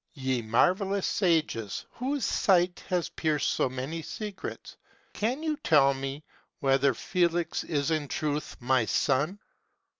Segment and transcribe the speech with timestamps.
[0.15, 4.75] Ye marvellous sages, whose sight has pierced so many secrets,
[5.13, 6.23] can you tell me
[6.59, 9.37] whether Felix is in truth my son